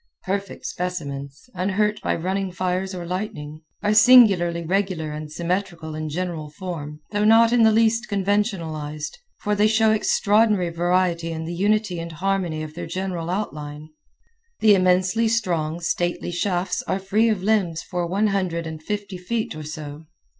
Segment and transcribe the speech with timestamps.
[0.23, 6.49] Perfect specimens, unhurt by running fires or lightning, are singularly regular and symmetrical in general
[6.49, 11.99] form though not in the least conventionalized, for they show extraordinary variety in the unity
[11.99, 13.89] and harmony of their general outline.
[14.59, 19.53] The immensely strong, stately shafts are free of limbs for one hundred and fifty feet
[19.55, 20.05] or so.